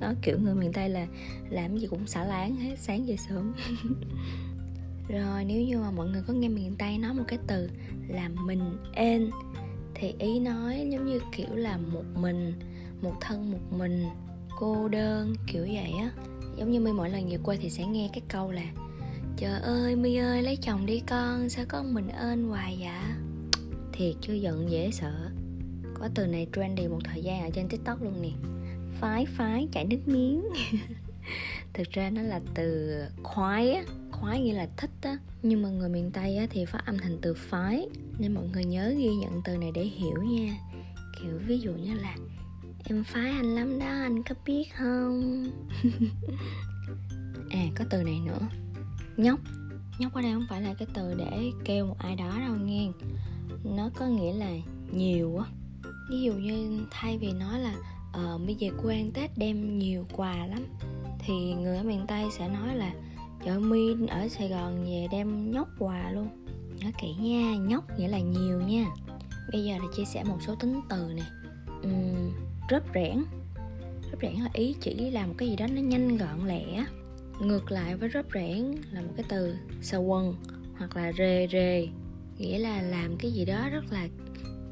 Đó, 0.00 0.12
kiểu 0.22 0.38
người 0.38 0.54
miền 0.54 0.72
tây 0.72 0.88
là 0.88 1.06
làm 1.50 1.78
gì 1.78 1.86
cũng 1.86 2.06
xả 2.06 2.24
láng 2.24 2.56
hết, 2.56 2.76
sáng 2.78 3.06
về 3.06 3.16
sớm. 3.16 3.54
Rồi, 5.08 5.44
nếu 5.44 5.62
như 5.62 5.78
mà 5.78 5.90
mọi 5.90 6.08
người 6.08 6.22
có 6.26 6.32
nghe 6.32 6.48
miền 6.48 6.74
tây 6.78 6.98
nói 6.98 7.14
một 7.14 7.24
cái 7.28 7.38
từ 7.46 7.70
là 8.08 8.28
mình 8.28 8.76
ên, 8.94 9.30
thì 9.94 10.14
ý 10.18 10.40
nói 10.40 10.88
giống 10.92 11.06
như 11.06 11.20
kiểu 11.36 11.54
là 11.54 11.76
một 11.76 12.04
mình, 12.14 12.52
một 13.02 13.14
thân 13.20 13.50
một 13.50 13.78
mình, 13.78 14.04
cô 14.58 14.88
đơn, 14.88 15.34
kiểu 15.46 15.62
vậy 15.62 15.92
á. 15.98 16.10
Giống 16.56 16.70
như 16.70 16.80
mi 16.80 16.92
mỗi 16.92 17.10
lần 17.10 17.28
về 17.28 17.38
quê 17.42 17.56
thì 17.56 17.70
sẽ 17.70 17.86
nghe 17.86 18.10
cái 18.12 18.22
câu 18.28 18.50
là, 18.50 18.72
trời 19.36 19.60
ơi 19.60 19.96
mi 19.96 20.16
ơi, 20.16 20.42
lấy 20.42 20.56
chồng 20.56 20.86
đi 20.86 21.00
con, 21.00 21.48
sao 21.48 21.64
có 21.68 21.82
mình 21.82 22.08
ên 22.08 22.44
hoài 22.44 22.76
vậy? 22.80 23.14
Thiệt 23.92 24.14
chưa 24.20 24.34
giận 24.34 24.70
dễ 24.70 24.90
sợ 24.90 25.27
có 26.00 26.08
từ 26.14 26.26
này 26.26 26.46
trendy 26.52 26.88
một 26.88 26.98
thời 27.04 27.22
gian 27.22 27.42
ở 27.42 27.50
trên 27.54 27.68
tiktok 27.68 28.02
luôn 28.02 28.22
nè. 28.22 28.30
Phái 29.00 29.26
phái 29.26 29.68
chảy 29.72 29.84
nước 29.84 30.08
miếng. 30.08 30.42
Thực 31.74 31.90
ra 31.90 32.10
nó 32.10 32.22
là 32.22 32.40
từ 32.54 32.96
khoái 33.22 33.72
á. 33.72 33.82
Khoái 34.10 34.40
nghĩa 34.40 34.54
là 34.54 34.68
thích 34.76 34.90
á. 35.02 35.18
Nhưng 35.42 35.62
mà 35.62 35.68
người 35.68 35.88
miền 35.88 36.10
tây 36.10 36.36
á 36.36 36.46
thì 36.50 36.64
phát 36.64 36.86
âm 36.86 36.98
thành 36.98 37.18
từ 37.22 37.34
phái. 37.34 37.88
Nên 38.18 38.34
mọi 38.34 38.44
người 38.52 38.64
nhớ 38.64 38.94
ghi 38.98 39.14
nhận 39.14 39.42
từ 39.44 39.56
này 39.56 39.70
để 39.74 39.82
hiểu 39.82 40.22
nha. 40.22 40.58
Kiểu 41.20 41.38
ví 41.46 41.58
dụ 41.60 41.72
như 41.72 41.94
là, 41.94 42.16
em 42.84 43.04
phái 43.04 43.30
anh 43.30 43.54
lắm 43.54 43.78
đó, 43.78 43.86
anh 43.86 44.22
có 44.22 44.34
biết 44.46 44.64
không? 44.78 45.44
À 47.50 47.64
có 47.76 47.84
từ 47.90 48.02
này 48.02 48.20
nữa. 48.26 48.38
Nhóc. 49.16 49.40
Nhóc 49.98 50.14
ở 50.14 50.22
đây 50.22 50.32
không 50.32 50.46
phải 50.48 50.62
là 50.62 50.74
cái 50.74 50.88
từ 50.94 51.14
để 51.14 51.50
kêu 51.64 51.86
một 51.86 51.96
ai 51.98 52.16
đó 52.16 52.38
đâu 52.38 52.56
nghe. 52.64 52.88
Nó 53.64 53.90
có 53.94 54.06
nghĩa 54.06 54.32
là 54.32 54.50
nhiều 54.92 55.38
á 55.38 55.44
ví 56.10 56.22
dụ 56.22 56.32
như 56.32 56.86
thay 56.90 57.18
vì 57.18 57.32
nói 57.32 57.60
là 57.60 57.74
ờ 58.12 58.38
bây 58.46 58.54
giờ 58.54 58.68
quê 58.82 58.96
ăn 58.96 59.10
tết 59.14 59.30
đem 59.36 59.78
nhiều 59.78 60.06
quà 60.12 60.46
lắm 60.46 60.66
thì 61.18 61.34
người 61.54 61.76
ở 61.76 61.82
miền 61.82 62.04
tây 62.08 62.24
sẽ 62.38 62.48
nói 62.48 62.76
là 62.76 62.92
chợ 63.44 63.58
mi 63.58 63.94
ở 64.08 64.28
sài 64.28 64.48
gòn 64.48 64.84
về 64.84 65.06
đem 65.10 65.50
nhóc 65.50 65.68
quà 65.78 66.10
luôn 66.10 66.28
nhớ 66.76 66.90
kỹ 67.00 67.14
nha 67.20 67.56
nhóc 67.56 67.98
nghĩa 67.98 68.08
là 68.08 68.18
nhiều 68.18 68.60
nha. 68.60 68.86
Bây 69.52 69.64
giờ 69.64 69.72
là 69.78 69.84
chia 69.96 70.04
sẻ 70.04 70.24
một 70.24 70.38
số 70.46 70.54
tính 70.54 70.80
từ 70.88 71.12
nè. 71.14 71.22
Uhm, 71.86 72.32
rớp 72.70 72.82
rẽn 72.94 73.24
rớp 74.10 74.20
rẽn 74.22 74.34
là 74.34 74.50
ý 74.52 74.74
chỉ 74.80 75.10
làm 75.10 75.28
một 75.28 75.34
cái 75.38 75.48
gì 75.48 75.56
đó 75.56 75.66
nó 75.66 75.80
nhanh 75.80 76.16
gọn 76.16 76.46
lẹ 76.46 76.84
ngược 77.40 77.72
lại 77.72 77.96
với 77.96 78.10
rớp 78.14 78.24
rẽn 78.34 78.74
là 78.92 79.00
một 79.00 79.12
cái 79.16 79.24
từ 79.28 79.56
xà 79.82 79.96
quần 79.96 80.34
hoặc 80.78 80.96
là 80.96 81.12
rề 81.12 81.48
rề 81.52 81.88
nghĩa 82.38 82.58
là 82.58 82.82
làm 82.82 83.16
cái 83.16 83.30
gì 83.30 83.44
đó 83.44 83.68
rất 83.72 83.84
là 83.92 84.08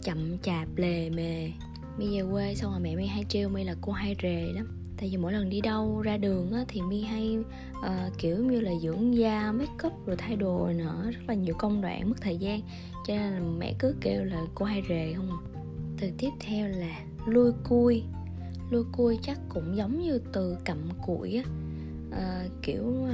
chậm 0.07 0.39
chạp 0.39 0.69
lề 0.77 1.11
mề. 1.11 1.51
Mi 1.99 2.21
về 2.21 2.27
quê 2.31 2.55
xong 2.55 2.71
rồi 2.71 2.81
mẹ 2.81 2.97
mi 2.97 3.07
hay 3.07 3.25
trêu 3.29 3.49
mi 3.49 3.65
là 3.65 3.75
cô 3.81 3.93
hay 3.93 4.17
rề 4.23 4.53
lắm. 4.53 4.67
Tại 4.97 5.09
vì 5.11 5.17
mỗi 5.17 5.33
lần 5.33 5.49
đi 5.51 5.61
đâu 5.61 6.01
ra 6.01 6.17
đường 6.17 6.53
á, 6.53 6.65
thì 6.69 6.81
mi 6.83 7.03
hay 7.03 7.39
uh, 7.79 8.19
kiểu 8.19 8.45
như 8.45 8.61
là 8.61 8.71
dưỡng 8.83 9.17
da 9.17 9.53
make 9.53 9.87
up 9.87 10.07
rồi 10.07 10.17
thay 10.17 10.37
đồ 10.37 10.59
rồi 10.65 10.75
nữa 10.75 11.11
rất 11.13 11.21
là 11.29 11.35
nhiều 11.35 11.55
công 11.59 11.81
đoạn 11.81 12.11
mất 12.11 12.17
thời 12.21 12.37
gian. 12.37 12.61
Cho 13.07 13.15
nên 13.15 13.33
là 13.33 13.41
mẹ 13.41 13.75
cứ 13.79 13.95
kêu 14.01 14.25
là 14.25 14.47
cô 14.55 14.65
hay 14.65 14.83
rề 14.89 15.15
không 15.15 15.31
à. 15.31 15.39
Từ 16.01 16.11
tiếp 16.19 16.31
theo 16.41 16.69
là 16.69 17.01
lui 17.27 17.53
cui. 17.65 18.03
Lui 18.71 18.85
cui 18.93 19.19
chắc 19.23 19.39
cũng 19.49 19.77
giống 19.77 20.03
như 20.03 20.19
từ 20.33 20.57
cặm 20.65 20.79
cụi 21.07 21.37
á. 21.37 21.43
Uh, 22.09 22.53
kiểu 22.63 22.85
uh, 22.85 23.11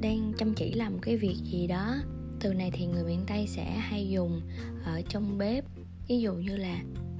đang 0.00 0.32
chăm 0.38 0.54
chỉ 0.54 0.72
làm 0.72 0.98
cái 0.98 1.16
việc 1.16 1.36
gì 1.44 1.66
đó. 1.66 1.96
Từ 2.40 2.54
này 2.54 2.70
thì 2.72 2.86
người 2.86 3.04
miền 3.04 3.20
tây 3.26 3.46
sẽ 3.46 3.64
hay 3.64 4.08
dùng 4.08 4.40
ở 4.84 5.02
trong 5.08 5.38
bếp 5.38 5.64
ví 6.08 6.20
dụ 6.20 6.34
như 6.34 6.56
là 6.56 6.78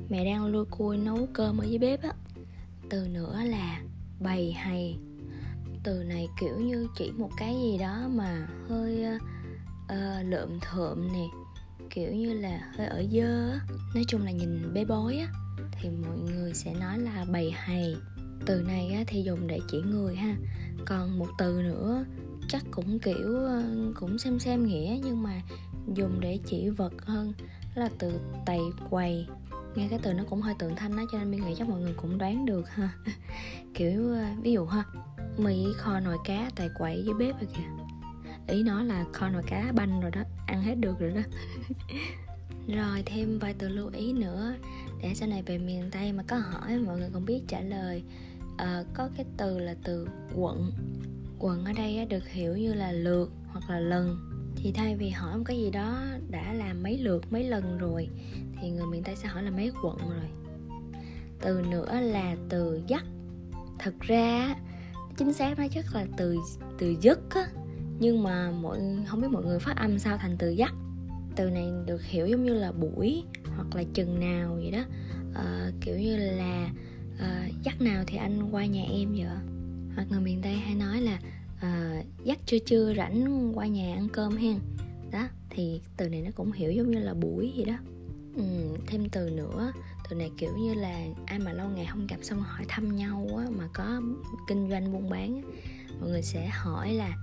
mẹ 0.08 0.24
đang 0.24 0.46
lôi 0.46 0.64
cui 0.64 0.98
nấu 0.98 1.28
cơm 1.32 1.58
ở 1.58 1.64
dưới 1.64 1.78
bếp 1.78 2.02
á. 2.02 2.12
Từ 2.90 3.08
nữa 3.08 3.40
là 3.44 3.82
bày 4.20 4.52
hay. 4.52 4.98
Từ 5.82 6.04
này 6.04 6.28
kiểu 6.40 6.60
như 6.60 6.88
chỉ 6.96 7.10
một 7.10 7.30
cái 7.36 7.54
gì 7.54 7.78
đó 7.78 8.08
mà 8.10 8.48
hơi 8.68 9.04
uh, 9.84 10.26
lượm 10.26 10.58
thượm 10.60 11.12
nè. 11.12 11.26
Kiểu 11.90 12.12
như 12.12 12.32
là 12.34 12.72
hơi 12.76 12.86
ở 12.86 13.04
dơ 13.12 13.50
á. 13.50 13.60
Nói 13.94 14.04
chung 14.08 14.24
là 14.24 14.30
nhìn 14.30 14.74
bê 14.74 14.84
bối 14.84 15.16
á 15.16 15.28
thì 15.72 15.90
mọi 15.90 16.18
người 16.18 16.54
sẽ 16.54 16.74
nói 16.74 16.98
là 16.98 17.24
bày 17.32 17.50
hay. 17.50 17.94
Từ 18.46 18.62
này 18.62 19.04
thì 19.06 19.22
dùng 19.22 19.46
để 19.46 19.60
chỉ 19.70 19.80
người 19.80 20.16
ha. 20.16 20.36
Còn 20.86 21.18
một 21.18 21.28
từ 21.38 21.62
nữa 21.62 22.04
chắc 22.48 22.64
cũng 22.70 22.98
kiểu 22.98 23.36
ờ, 23.36 23.62
cũng 23.94 24.18
xem 24.18 24.38
xem 24.38 24.66
nghĩa 24.66 24.98
nhưng 25.04 25.22
mà 25.22 25.42
dùng 25.94 26.20
để 26.20 26.38
chỉ 26.46 26.68
vật 26.68 26.92
hơn 27.06 27.32
là 27.74 27.88
từ 27.98 28.20
tày 28.46 28.60
quầy. 28.90 29.26
Nghe 29.74 29.88
cái 29.90 29.98
từ 30.02 30.12
nó 30.12 30.24
cũng 30.30 30.40
hơi 30.40 30.54
tượng 30.58 30.76
thanh 30.76 30.96
đó 30.96 31.02
cho 31.12 31.18
nên 31.18 31.30
mình 31.30 31.44
nghĩ 31.44 31.54
chắc 31.58 31.68
mọi 31.68 31.80
người 31.80 31.94
cũng 31.96 32.18
đoán 32.18 32.46
được 32.46 32.70
ha. 32.70 32.90
Kiểu 33.74 34.12
ờ, 34.12 34.24
ví 34.42 34.52
dụ 34.52 34.66
ha 34.66 34.84
mì 35.38 35.66
kho 35.76 36.00
nồi 36.00 36.16
cá 36.24 36.50
tại 36.56 36.70
quậy 36.78 37.02
dưới 37.04 37.14
bếp 37.14 37.40
rồi 37.40 37.48
kìa. 37.56 37.84
Ý 38.54 38.62
nó 38.62 38.82
là 38.82 39.04
kho 39.12 39.28
nồi 39.28 39.42
cá 39.46 39.72
banh 39.74 40.00
rồi 40.00 40.10
đó 40.10 40.22
ăn 40.46 40.62
hết 40.62 40.74
được 40.74 40.98
rồi 40.98 41.10
đó. 41.10 41.20
Rồi 42.68 43.02
thêm 43.06 43.38
vài 43.38 43.54
từ 43.58 43.68
lưu 43.68 43.90
ý 43.92 44.12
nữa 44.12 44.54
để 45.02 45.14
sau 45.14 45.28
này 45.28 45.42
về 45.42 45.58
miền 45.58 45.90
tây 45.90 46.12
mà 46.12 46.22
có 46.22 46.36
hỏi 46.36 46.78
mọi 46.78 46.98
người 46.98 47.10
cũng 47.12 47.24
biết 47.24 47.42
trả 47.48 47.60
lời. 47.60 48.02
À, 48.56 48.84
có 48.94 49.08
cái 49.16 49.26
từ 49.36 49.58
là 49.58 49.74
từ 49.84 50.08
quận. 50.34 50.72
Quận 51.38 51.64
ở 51.64 51.72
đây 51.72 52.06
được 52.06 52.28
hiểu 52.28 52.56
như 52.56 52.74
là 52.74 52.92
lượt 52.92 53.30
hoặc 53.46 53.70
là 53.70 53.80
lần 53.80 54.31
thì 54.56 54.72
thay 54.72 54.96
vì 54.96 55.08
hỏi 55.08 55.38
một 55.38 55.44
cái 55.46 55.56
gì 55.56 55.70
đó 55.70 56.04
đã 56.30 56.52
làm 56.52 56.82
mấy 56.82 56.98
lượt 56.98 57.32
mấy 57.32 57.44
lần 57.44 57.78
rồi 57.78 58.08
thì 58.60 58.70
người 58.70 58.86
miền 58.86 59.02
tây 59.02 59.16
sẽ 59.16 59.28
hỏi 59.28 59.42
là 59.42 59.50
mấy 59.50 59.72
quận 59.82 59.98
rồi. 59.98 60.28
Từ 61.40 61.62
nữa 61.70 62.00
là 62.00 62.36
từ 62.48 62.80
dắt. 62.86 63.04
Thật 63.78 63.94
ra 64.00 64.56
chính 65.16 65.32
xác 65.32 65.58
nó 65.58 65.64
chắc 65.74 65.94
là 65.94 66.06
từ 66.16 66.36
từ 66.78 66.96
dứt 67.00 67.20
á 67.30 67.46
nhưng 67.98 68.22
mà 68.22 68.50
mọi 68.50 68.80
không 69.06 69.20
biết 69.20 69.28
mọi 69.30 69.44
người 69.44 69.58
phát 69.58 69.76
âm 69.76 69.98
sao 69.98 70.18
thành 70.18 70.36
từ 70.38 70.50
dắt. 70.50 70.74
Từ 71.36 71.50
này 71.50 71.66
được 71.86 72.02
hiểu 72.04 72.26
giống 72.26 72.44
như 72.44 72.54
là 72.54 72.72
buổi 72.72 73.24
hoặc 73.56 73.76
là 73.76 73.82
chừng 73.94 74.20
nào 74.20 74.54
vậy 74.54 74.70
đó. 74.70 74.82
À, 75.34 75.70
kiểu 75.80 75.98
như 75.98 76.16
là 76.16 76.70
à, 77.18 77.48
dắt 77.62 77.80
nào 77.80 78.04
thì 78.06 78.16
anh 78.16 78.50
qua 78.50 78.66
nhà 78.66 78.84
em 78.90 79.12
vậy 79.12 79.26
hoặc 79.94 80.06
người 80.10 80.20
miền 80.20 80.42
tây 80.42 80.54
hay 80.54 80.74
nói 80.74 81.00
là 81.00 81.18
à, 81.62 82.02
dắt 82.24 82.38
chưa 82.46 82.58
chưa 82.58 82.94
rảnh 82.96 83.52
qua 83.54 83.66
nhà 83.66 83.94
ăn 83.94 84.08
cơm 84.12 84.36
hen. 84.36 84.58
Đó 85.10 85.28
thì 85.50 85.80
từ 85.96 86.08
này 86.08 86.22
nó 86.22 86.30
cũng 86.34 86.52
hiểu 86.52 86.72
giống 86.72 86.90
như 86.90 86.98
là 86.98 87.14
buổi 87.14 87.52
gì 87.56 87.64
đó. 87.64 87.74
Ừ, 88.36 88.44
thêm 88.86 89.08
từ 89.08 89.30
nữa 89.30 89.72
từ 90.08 90.16
này 90.16 90.30
kiểu 90.38 90.56
như 90.56 90.74
là 90.74 91.06
ai 91.26 91.38
mà 91.38 91.52
lâu 91.52 91.68
ngày 91.68 91.86
không 91.86 92.06
gặp 92.06 92.16
xong 92.22 92.42
hỏi 92.42 92.64
thăm 92.68 92.96
nhau 92.96 93.28
á 93.38 93.44
mà 93.58 93.68
có 93.72 94.02
kinh 94.48 94.70
doanh 94.70 94.92
buôn 94.92 95.10
bán 95.10 95.42
mọi 96.00 96.10
người 96.10 96.22
sẽ 96.22 96.46
hỏi 96.46 96.92
là 96.92 97.16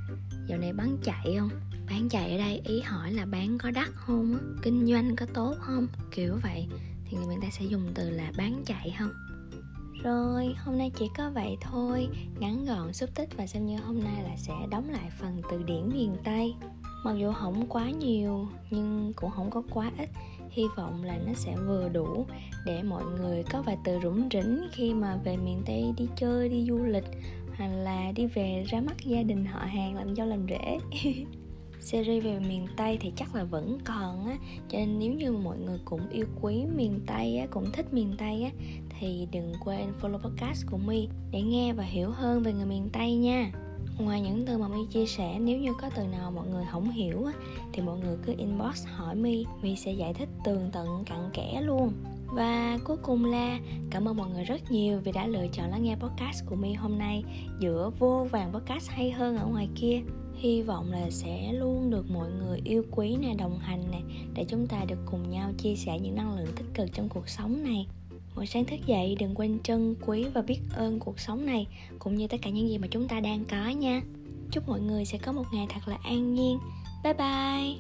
dạo 0.48 0.60
này 0.60 0.74
bán 0.74 0.98
chạy 1.03 1.36
không? 1.39 1.50
Bán 1.89 2.10
chạy 2.10 2.31
ở 2.31 2.38
đây. 2.38 2.62
Ý 2.65 2.81
hỏi 2.81 3.12
là 3.12 3.25
bán 3.25 3.58
có 3.58 3.72
đắt 3.72 3.88
không 3.93 4.34
á? 4.34 4.39
Kinh 4.63 4.88
doanh 4.88 5.15
có 5.15 5.25
tốt 5.34 5.55
không? 5.60 5.88
Kiểu 6.12 6.38
vậy. 6.43 6.67
Thì 7.05 7.17
người 7.17 7.38
ta 7.41 7.48
sẽ 7.51 7.65
dùng 7.65 7.91
từ 7.96 8.10
là 8.10 8.31
bán 8.38 8.63
chạy 8.65 8.96
không? 9.00 9.12
Rồi, 10.03 10.56
hôm 10.65 10.77
nay 10.77 10.91
chỉ 10.96 11.10
có 11.18 11.29
vậy 11.29 11.58
thôi. 11.62 12.08
Ngắn 12.39 12.65
gọn, 12.65 12.94
xúc 12.94 13.10
tích 13.15 13.29
và 13.38 13.48
xem 13.48 13.65
như 13.65 13.77
hôm 13.77 14.03
nay 14.03 14.24
là 14.24 14.38
sẽ 14.38 14.53
đóng 14.70 14.89
lại 14.89 15.10
phần 15.20 15.41
từ 15.51 15.63
điển 15.63 15.89
miền 15.89 16.15
Tây. 16.24 16.53
Mặc 17.06 17.15
dù 17.20 17.32
không 17.34 17.65
quá 17.70 17.89
nhiều 17.89 18.48
nhưng 18.70 19.13
cũng 19.15 19.32
không 19.32 19.50
có 19.50 19.63
quá 19.74 19.91
ít. 19.98 20.10
Hy 20.50 20.63
vọng 20.77 21.03
là 21.03 21.18
nó 21.27 21.34
sẽ 21.34 21.56
vừa 21.68 21.89
đủ 21.89 22.25
để 22.65 22.84
mọi 22.84 23.03
người 23.03 23.44
có 23.44 23.62
vài 23.62 23.77
từ 23.84 24.00
rủng 24.03 24.29
rỉnh 24.32 24.68
khi 24.72 24.94
mà 24.94 25.18
về 25.24 25.38
miền 25.38 25.62
Tây 25.65 25.94
đi 25.98 26.08
chơi, 26.15 26.50
đi 26.50 26.65
du 26.70 26.77
lịch 26.77 27.06
Hoặc 27.58 27.68
là 27.68 28.12
đi 28.15 28.25
về 28.25 28.65
ra 28.70 28.82
mắt 28.82 28.98
gia 29.06 29.24
đình 29.24 29.46
họ 29.46 29.60
hàng 29.60 29.96
làm 29.96 30.15
dâu 30.15 30.27
làm 30.27 30.46
rể 30.50 30.79
series 31.80 32.24
về 32.24 32.40
miền 32.40 32.68
Tây 32.78 32.98
thì 33.02 33.12
chắc 33.16 33.36
là 33.36 33.44
vẫn 33.44 33.78
còn 33.86 34.26
á. 34.28 34.38
Cho 34.70 34.78
nên 34.78 35.00
nếu 35.00 35.14
như 35.14 35.32
mọi 35.32 35.58
người 35.58 35.80
cũng 35.86 36.10
yêu 36.10 36.26
quý 36.42 36.66
miền 36.76 37.00
Tây 37.08 37.38
á 37.38 37.48
cũng 37.52 37.72
thích 37.74 37.94
miền 37.94 38.16
Tây 38.18 38.44
á 38.44 38.50
thì 39.00 39.28
đừng 39.32 39.54
quên 39.66 39.94
follow 40.02 40.18
podcast 40.18 40.66
của 40.72 40.78
My 40.78 41.08
để 41.32 41.42
nghe 41.42 41.74
và 41.74 41.84
hiểu 41.84 42.10
hơn 42.10 42.44
về 42.44 42.54
người 42.54 42.66
miền 42.66 42.90
Tây 42.94 43.16
nha. 43.16 43.52
Ngoài 44.00 44.22
những 44.22 44.46
từ 44.46 44.58
mà 44.58 44.68
My 44.68 44.86
chia 44.90 45.06
sẻ 45.06 45.40
nếu 45.40 45.58
như 45.58 45.74
có 45.82 45.90
từ 45.96 46.08
nào 46.08 46.32
mọi 46.32 46.48
người 46.48 46.66
không 46.72 46.92
hiểu 46.92 47.26
á, 47.26 47.34
thì 47.74 47.82
mọi 47.82 48.00
người 48.00 48.18
cứ 48.26 48.34
inbox 48.38 48.86
hỏi 48.88 49.16
My 49.16 49.46
My 49.62 49.76
sẽ 49.76 49.92
giải 49.92 50.14
thích 50.14 50.30
tường 50.46 50.70
tận 50.74 51.04
cặn 51.06 51.30
kẽ 51.34 51.62
luôn. 51.62 51.94
Và 52.34 52.80
cuối 52.84 52.98
cùng 52.98 53.26
là 53.26 53.60
cảm 53.90 54.08
ơn 54.08 54.18
mọi 54.18 54.30
người 54.30 54.44
rất 54.44 54.72
nhiều 54.72 55.00
vì 55.04 55.12
đã 55.12 55.28
lựa 55.28 55.48
chọn 55.54 55.70
lắng 55.70 55.84
nghe 55.84 55.96
podcast 55.96 56.46
của 56.46 56.56
My 56.56 56.74
hôm 56.74 56.98
nay. 56.98 57.24
Giữa 57.60 57.92
vô 58.00 58.28
vàng 58.32 58.54
podcast 58.54 58.90
hay 58.90 59.12
hơn 59.12 59.38
ở 59.38 59.46
ngoài 59.46 59.70
kia 59.76 60.02
hy 60.39 60.62
vọng 60.62 60.91
là 60.91 61.10
sẽ 61.10 61.53
luôn 61.53 61.89
được 61.89 62.12
mọi 62.12 62.29
người 62.31 62.62
yêu 62.63 62.84
quý 62.91 63.15
nè, 63.15 63.34
đồng 63.34 63.60
hành 63.60 63.84
nè, 63.91 64.00
để 64.34 64.46
chúng 64.48 64.67
ta 64.67 64.86
được 64.88 65.00
cùng 65.05 65.29
nhau 65.29 65.51
chia 65.58 65.75
sẻ 65.75 66.00
những 66.00 66.15
năng 66.15 66.38
lượng 66.38 66.53
tích 66.55 66.65
cực 66.74 66.93
trong 66.93 67.10
cuộc 67.10 67.29
sống 67.29 67.63
này. 67.63 67.88
Mỗi 68.36 68.46
sáng 68.46 68.65
thức 68.65 68.79
dậy, 68.86 69.15
đừng 69.19 69.36
quên 69.36 69.60
trân 69.63 69.96
quý 70.05 70.25
và 70.34 70.41
biết 70.41 70.60
ơn 70.74 71.00
cuộc 71.00 71.19
sống 71.19 71.46
này, 71.46 71.67
cũng 72.00 72.15
như 72.15 72.27
tất 72.27 72.38
cả 72.41 72.50
những 72.50 72.69
gì 72.69 72.77
mà 72.77 72.88
chúng 72.91 73.08
ta 73.08 73.19
đang 73.19 73.46
có 73.46 73.69
nha. 73.69 74.01
Chúc 74.51 74.69
mọi 74.69 74.79
người 74.79 75.05
sẽ 75.05 75.17
có 75.17 75.31
một 75.31 75.46
ngày 75.53 75.67
thật 75.69 75.88
là 75.88 75.98
an 76.03 76.34
nhiên. 76.34 76.60
Bye 77.03 77.13
bye. 77.13 77.75